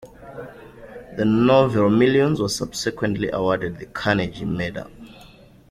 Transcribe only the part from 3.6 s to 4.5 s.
the Carnegie